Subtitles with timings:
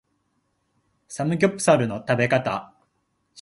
[1.07, 2.73] サムギョプサルの食べ方